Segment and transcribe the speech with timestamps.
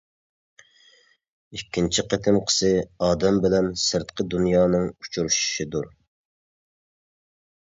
[1.59, 2.71] ئىككىنچى قېتىمقىسى
[3.09, 5.87] ئادەم بىلەن سىرتقى دۇنيانىڭ ئۇچرىشىشىدۇر.